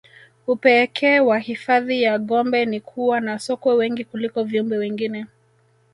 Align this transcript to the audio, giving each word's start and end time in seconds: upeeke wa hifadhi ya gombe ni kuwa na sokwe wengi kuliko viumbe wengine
upeeke 0.47 1.19
wa 1.19 1.39
hifadhi 1.39 2.01
ya 2.03 2.19
gombe 2.19 2.65
ni 2.65 2.79
kuwa 2.79 3.19
na 3.19 3.39
sokwe 3.39 3.73
wengi 3.73 4.05
kuliko 4.05 4.43
viumbe 4.43 4.77
wengine 4.77 5.25